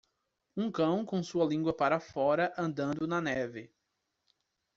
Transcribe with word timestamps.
Um 0.57 0.71
cão 0.71 1.05
com 1.05 1.21
sua 1.21 1.45
língua 1.45 1.71
para 1.75 1.99
fora 1.99 2.51
andando 2.57 3.05
na 3.05 3.21
neve. 3.21 3.71